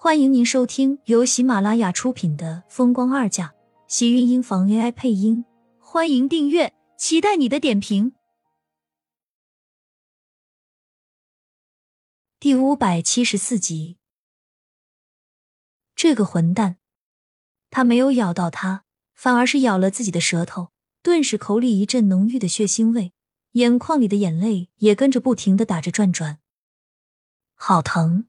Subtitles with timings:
[0.00, 3.48] 欢迎您收听由喜马拉雅出品的《风光二嫁》，
[3.88, 5.44] 喜运音房 AI 配音。
[5.80, 8.12] 欢迎订阅，期待你的点评。
[12.38, 13.96] 第五百七十四集，
[15.96, 16.76] 这个混蛋，
[17.68, 18.84] 他没有咬到他，
[19.16, 20.70] 反而是咬了自己的舌头，
[21.02, 23.12] 顿时口里一阵浓郁的血腥味，
[23.54, 26.38] 眼眶里的眼泪也跟着不停的打着转转，
[27.56, 28.28] 好疼。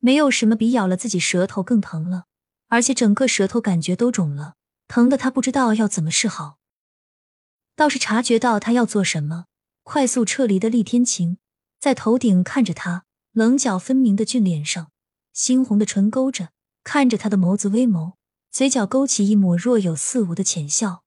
[0.00, 2.26] 没有什么比咬了自己舌头更疼了，
[2.68, 4.54] 而且整个舌头感觉都肿了，
[4.86, 6.58] 疼的他不知道要怎么是好。
[7.74, 9.46] 倒是察觉到他要做什么，
[9.82, 11.38] 快速撤离的厉天晴
[11.80, 14.90] 在头顶看着他，棱角分明的俊脸上，
[15.34, 16.50] 猩红的唇勾着，
[16.84, 18.14] 看着他的眸子微眸，
[18.50, 21.02] 嘴角勾起一抹若有似无的浅笑。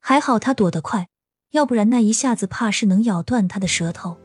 [0.00, 1.08] 还好他躲得快，
[1.50, 4.18] 要不然那一下子怕是能咬断他的舌头。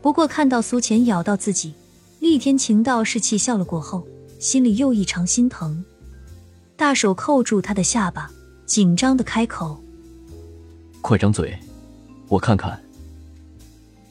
[0.00, 1.74] 不过看到苏浅咬到自己。
[2.20, 4.06] 厉天晴倒是气笑了，过后
[4.38, 5.82] 心里又异常心疼，
[6.76, 8.30] 大手扣住他的下巴，
[8.66, 9.82] 紧张的开口
[11.00, 11.58] ：“快张嘴，
[12.28, 12.78] 我看看。”“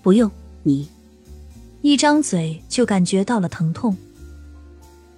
[0.01, 0.29] 不用，
[0.63, 0.89] 你。”
[1.81, 3.95] 一张嘴就感觉到了疼痛。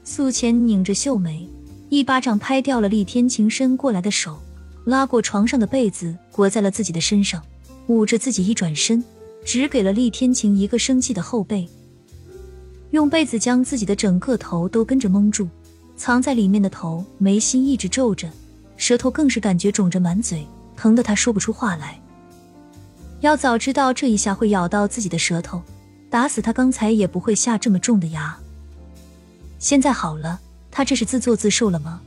[0.03, 1.47] 素浅拧着秀眉，
[1.89, 4.37] 一巴掌拍掉了厉天晴伸过来的手，
[4.85, 7.41] 拉过床上的被子裹在了自己的身上，
[7.87, 9.01] 捂着自己一转身，
[9.45, 11.67] 只给了厉天晴一个生气的后背。
[12.91, 15.47] 用被子将自己的整个头都跟着蒙住，
[15.95, 18.29] 藏在里面的头眉心一直皱着，
[18.77, 21.99] 舌头更是感觉肿着满嘴，疼得他说不出话来。
[23.21, 25.61] 要早知道这一下会咬到自己的舌头，
[26.09, 28.37] 打死他刚才也不会下这么重的牙。
[29.57, 32.01] 现在好了，他这是自作自受了吗？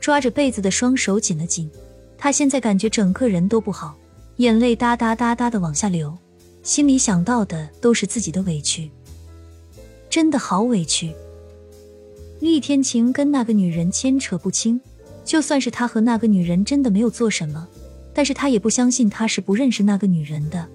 [0.00, 1.68] 抓着被子的双手紧了紧，
[2.16, 3.96] 他现在感觉整个人都不好，
[4.36, 6.16] 眼泪哒哒哒哒的往下流，
[6.62, 8.88] 心里想到的都是自己的委屈。
[10.16, 11.12] 真的好委屈，
[12.40, 14.80] 厉天晴跟那个女人牵扯不清，
[15.26, 17.68] 就算是他和那个女人真的没有做什么，
[18.14, 20.66] 但是他也不相信他是不认识那个女人的。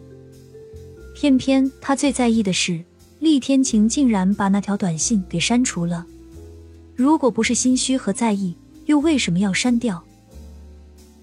[1.15, 2.83] 偏偏他最在意的是，
[3.17, 6.05] 厉天晴竟然把那条短信给删除了。
[6.95, 10.03] 如果不是心虚和在意，又为什么要删掉？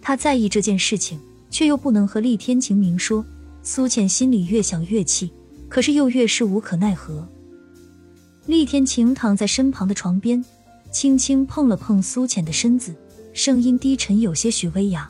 [0.02, 3.24] 他在意这件事情，却又不能和厉天晴明说。
[3.62, 5.30] 苏浅心里越想越气，
[5.68, 7.24] 可是又越是无可奈何。
[8.48, 10.42] 厉天晴躺在身旁的床边，
[10.90, 12.94] 轻轻碰了碰苏浅的身子，
[13.34, 15.06] 声音低沉，有些许微哑：“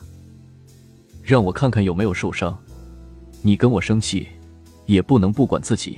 [1.23, 2.59] 让我看看有没有受伤。
[3.41, 4.27] 你跟我生气，
[4.85, 5.97] 也不能不管自己。”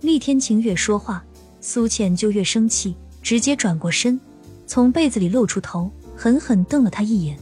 [0.00, 1.22] 厉天晴越说话，
[1.60, 4.18] 苏浅就越生气，直接转过身，
[4.66, 7.38] 从被子里露出头，狠狠瞪了他一眼。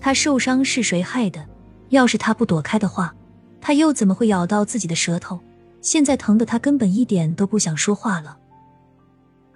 [0.00, 1.46] 他受伤是谁害的？
[1.90, 3.14] 要是他不躲开的话，
[3.60, 5.38] 他又怎么会咬到自己的舌头？
[5.86, 8.40] 现在疼的他根本一点都不想说话了。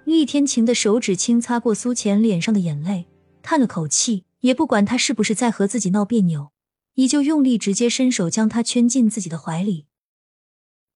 [0.05, 3.05] 厉天晴的手指轻擦过苏浅脸上的眼泪，
[3.43, 6.53] 叹了口气，也不管他是不是在和自己闹别扭，
[6.93, 9.87] 依旧用力直接伸手将他圈进自己的怀里。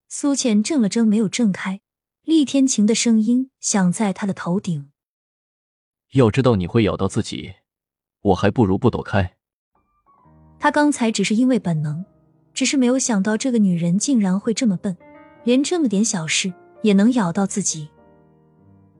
[0.08, 1.82] 苏浅怔了怔，没有挣开。
[2.24, 4.88] 厉天晴的声音响在他的头顶
[6.16, 7.56] ：“要知道你会咬到自己，
[8.22, 9.36] 我还不如不躲开。”
[10.58, 12.06] 他刚才只是因为本能，
[12.54, 14.96] 只是没有想到这个女人竟然会这么笨。
[15.46, 16.52] 连这么点小事
[16.82, 17.88] 也能咬到自己，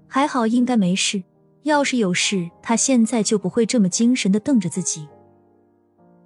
[0.07, 1.25] 还好应该没事。
[1.65, 5.09] 要是有事，他现在就不会这么精神的瞪着自己。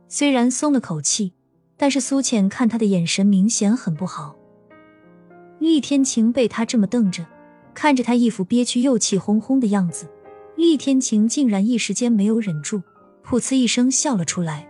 [0.09, 1.33] 虽然松了口气，
[1.79, 4.37] 但是苏浅看他的眼神明显很不好。
[5.59, 7.25] 厉天晴被他这么瞪着，
[7.73, 10.07] 看着他一副憋屈又气哄哄的样子，
[10.55, 12.83] 厉天晴竟然一时间没有忍住，
[13.25, 14.69] 噗呲一声笑了出来。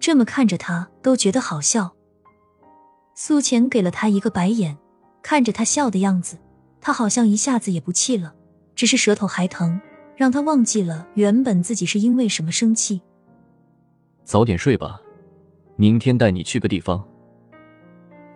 [0.00, 1.94] 这么看着他，都觉得好笑。
[3.14, 4.76] 苏浅给了他一个白眼，
[5.22, 6.38] 看着他笑的样子，
[6.80, 8.34] 他好像一下子也不气了，
[8.74, 9.80] 只是舌头还疼，
[10.16, 13.00] 让他忘记了原本自己是因为什么生气。
[14.24, 15.00] 早点睡吧，
[15.76, 17.04] 明天带你去个地方。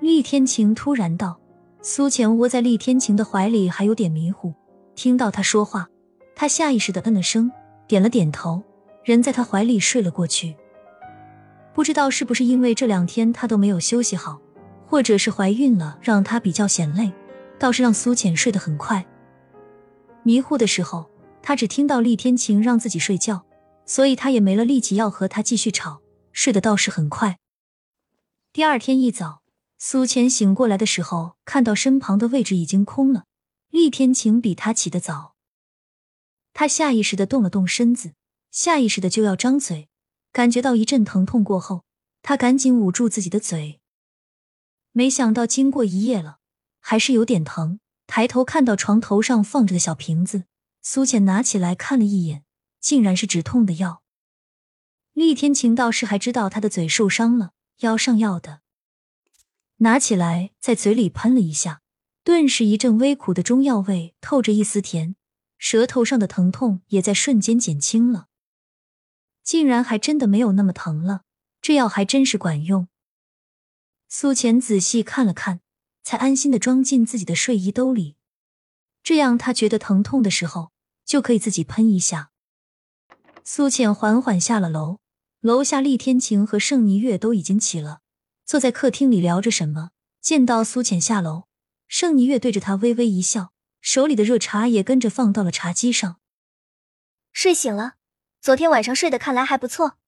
[0.00, 1.38] 厉天晴突然道。
[1.82, 4.52] 苏浅窝在厉天晴的怀里，还有点迷糊，
[4.96, 5.88] 听到他说话，
[6.34, 7.48] 他下意识的嗯了声，
[7.86, 8.60] 点了点头，
[9.04, 10.56] 人在他怀里睡了过去。
[11.72, 14.40] 不知道是不是因为这两天他都没有休息好。
[14.86, 17.12] 或者是怀孕了，让她比较嫌累，
[17.58, 19.04] 倒是让苏浅睡得很快。
[20.22, 21.10] 迷糊的时候，
[21.42, 23.44] 她只听到厉天晴让自己睡觉，
[23.84, 26.00] 所以她也没了力气要和他继续吵，
[26.32, 27.38] 睡得倒是很快。
[28.52, 29.42] 第二天一早，
[29.76, 33.24] 苏浅醒过来的时候，看到身旁的位置已经空了。
[33.70, 35.34] 厉天晴比他起得早，
[36.54, 38.14] 他下意识的动了动身子，
[38.50, 39.88] 下意识的就要张嘴，
[40.32, 41.84] 感觉到一阵疼痛过后，
[42.22, 43.80] 他赶紧捂住自己的嘴。
[44.96, 46.38] 没想到经过一夜了，
[46.80, 47.80] 还是有点疼。
[48.06, 50.44] 抬头看到床头上放着的小瓶子，
[50.80, 52.44] 苏浅拿起来看了一眼，
[52.80, 54.02] 竟然是止痛的药。
[55.12, 57.50] 厉天晴倒是还知道他的嘴受伤了，
[57.80, 58.62] 要上药的。
[59.76, 61.82] 拿起来在嘴里喷了一下，
[62.24, 65.14] 顿时一阵微苦的中药味，透着一丝甜，
[65.58, 68.28] 舌头上的疼痛也在瞬间减轻了。
[69.42, 71.24] 竟然还真的没有那么疼了，
[71.60, 72.88] 这药还真是管用。
[74.08, 75.60] 苏浅仔细看了看。
[76.02, 78.14] 才安心的装进自己的睡衣兜里，
[79.02, 80.70] 这样他觉得疼痛的时候
[81.04, 82.30] 就可以自己喷一下。
[83.42, 85.00] 苏浅缓缓下了楼，
[85.40, 88.02] 楼下厉天晴和盛霓月都已经起了，
[88.44, 89.90] 坐在客厅里聊着什么。
[90.20, 91.48] 见到苏浅下楼，
[91.88, 96.20] 盛霓月对着他微微一笑，手里的热茶也跟着放到了茶几上。
[97.32, 97.94] 睡醒了，
[98.40, 99.98] 昨天晚上睡得看来还不错。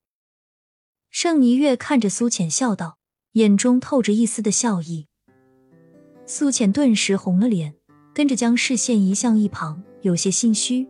[1.11, 2.98] 盛霓月看着苏浅笑道，
[3.39, 5.07] 眼中透着一丝的笑意。
[6.27, 7.73] 苏浅顿时红了脸，
[8.13, 10.89] 跟着将视线移向一旁，有些心虚。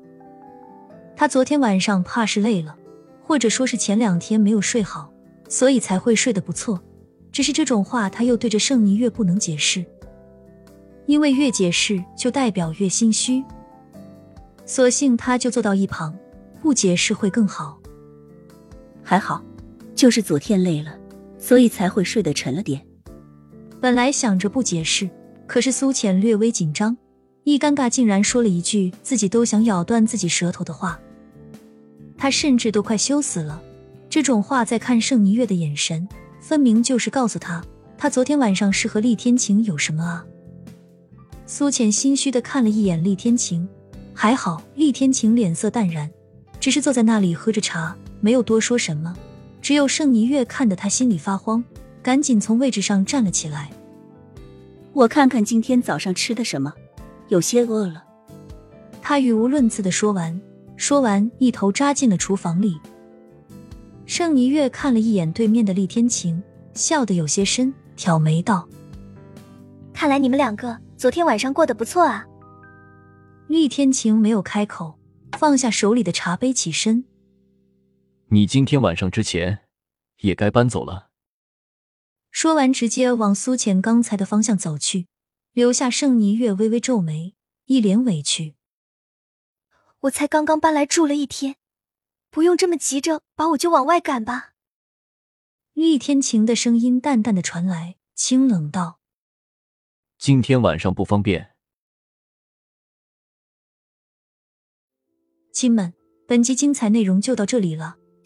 [1.15, 2.75] 他昨天晚上怕是累了，
[3.23, 5.12] 或者说是前两天没有睡好，
[5.47, 6.83] 所以才会睡得不错。
[7.31, 9.85] 只是这种话他又对着盛霓月不能解释，
[11.05, 13.44] 因为越解释就代表越心虚。
[14.65, 16.17] 索性他就坐到一旁，
[16.62, 17.79] 不解释会更好。
[19.03, 19.44] 还好，
[19.94, 20.98] 就是昨天累了，
[21.38, 22.81] 所以才会睡得沉了点。
[23.81, 25.08] 本来想着不解释。
[25.46, 26.94] 可是苏浅略微紧张，
[27.44, 31.00] 一尴尬，竟然说了一句自己都想咬断自己舌头的话。
[32.19, 33.62] 他甚至都快羞死了。
[34.11, 36.06] 这种话在看盛霓月的眼神，
[36.38, 37.64] 分明就是告诉他，
[37.96, 40.26] 他昨天晚上是和厉天晴有什么啊？
[41.46, 43.67] 苏浅心虚的看了一眼厉天晴，
[44.12, 46.11] 还好厉天晴脸色淡然，
[46.61, 49.17] 只是坐在那里喝着茶，没有多说什么。
[49.69, 51.62] 只有盛霓月看得他心里发慌，
[52.03, 53.70] 赶紧从位置上站了起来。
[54.94, 56.73] 我看看今天早上吃的什么，
[57.29, 58.03] 有些饿了。
[59.03, 60.41] 他语无伦次的说完，
[60.79, 62.81] 说完一头扎进了厨房里。
[64.06, 66.43] 盛霓月看了一眼对面的厉天晴，
[66.73, 68.67] 笑得有些深，挑眉道
[69.93, 72.25] ：“看来你们两个昨天晚上过得不错啊。”
[73.49, 74.99] 厉天晴没有开口，
[75.37, 77.05] 放下手里的茶杯，起身
[78.31, 79.67] ：“你今天晚上之前
[80.19, 81.11] 也该搬走了。”
[82.31, 85.09] 说完，直接往苏浅刚才的方向走去，
[85.53, 87.35] 留下盛霓月微微皱眉，
[87.65, 88.55] 一脸委屈。
[90.01, 91.57] 我才刚刚搬来住了一天，
[92.31, 94.53] 不用这么急着把我就往外赶吧。
[95.73, 99.01] 厉天晴的声音淡淡的传来，清冷道
[100.19, 101.55] ：“今天晚上不方便。”
[105.53, 105.95] 亲们，
[106.29, 107.97] 本集精彩内容就到这里了，